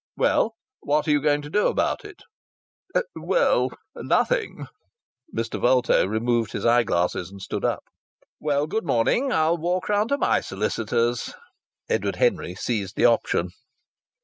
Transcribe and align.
"Well, 0.17 0.55
what 0.79 1.07
are 1.07 1.11
you 1.11 1.21
going 1.21 1.43
to 1.43 1.49
do 1.51 1.67
about 1.67 2.03
it?" 2.05 2.23
"Well 3.15 3.69
nothing." 3.95 4.65
Mr. 5.31 5.61
Vulto 5.61 6.07
removed 6.07 6.53
his 6.53 6.65
eyeglasses 6.65 7.29
and 7.29 7.39
stood 7.39 7.63
up. 7.63 7.83
"Well, 8.39 8.65
good 8.65 8.83
morning. 8.83 9.31
I'll 9.31 9.57
walk 9.59 9.89
round 9.89 10.09
to 10.09 10.17
my 10.17 10.41
solicitors." 10.41 11.35
Edward 11.87 12.15
Henry 12.15 12.55
seized 12.55 12.95
the 12.95 13.05
option. 13.05 13.49